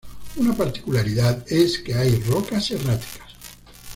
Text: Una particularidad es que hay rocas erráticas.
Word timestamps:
Una 0.37 0.55
particularidad 0.55 1.45
es 1.47 1.77
que 1.77 1.93
hay 1.93 2.15
rocas 2.23 2.71
erráticas. 2.71 3.33